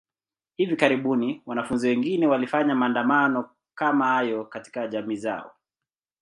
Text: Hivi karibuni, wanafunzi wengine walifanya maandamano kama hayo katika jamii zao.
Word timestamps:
Hivi 0.57 0.75
karibuni, 0.77 1.41
wanafunzi 1.45 1.87
wengine 1.87 2.27
walifanya 2.27 2.75
maandamano 2.75 3.49
kama 3.75 4.05
hayo 4.05 4.45
katika 4.45 4.87
jamii 4.87 5.15
zao. 5.15 5.55